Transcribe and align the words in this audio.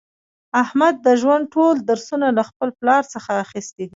احمد 0.63 0.95
د 1.05 1.07
ژوند 1.21 1.43
ټول 1.53 1.75
درسونه 1.89 2.27
له 2.37 2.43
خپل 2.49 2.69
پلار 2.79 3.03
څخه 3.13 3.31
اخیستي 3.45 3.79
دي. 3.87 3.89